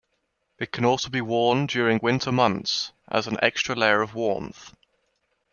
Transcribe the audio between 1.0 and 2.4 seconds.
be worn during winter